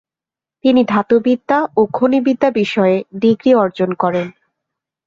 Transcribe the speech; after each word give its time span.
তিনি 0.63 0.81
ধাতুবিদ্যা 0.83 1.59
ও 1.77 1.81
খনিবিদ্যা 1.93 2.49
বিষয়ে 2.51 2.95
ডিগ্রি 3.19 3.51
অর্জন 3.55 3.89
করেন। 3.93 4.27